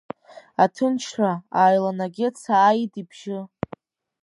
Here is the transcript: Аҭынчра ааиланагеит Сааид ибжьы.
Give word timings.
Аҭынчра 0.63 1.31
ааиланагеит 1.59 2.35
Сааид 2.43 2.93
ибжьы. 3.01 3.39